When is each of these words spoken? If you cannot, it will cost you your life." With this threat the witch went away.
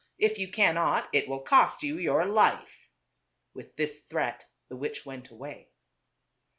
If 0.17 0.39
you 0.39 0.47
cannot, 0.47 1.07
it 1.13 1.27
will 1.29 1.41
cost 1.41 1.83
you 1.83 1.99
your 1.99 2.25
life." 2.25 2.89
With 3.53 3.75
this 3.75 3.99
threat 3.99 4.47
the 4.67 4.75
witch 4.75 5.05
went 5.05 5.29
away. 5.29 5.69